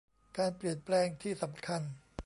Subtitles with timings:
[0.37, 1.81] การเปลี่ยนแปลงที่สำคัญ